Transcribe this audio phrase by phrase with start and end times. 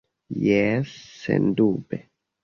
[0.45, 1.99] Jes, sendube.